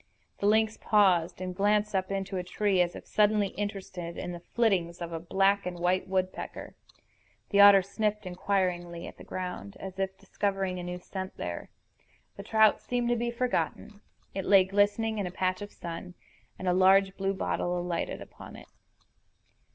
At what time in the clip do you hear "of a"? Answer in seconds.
4.99-5.19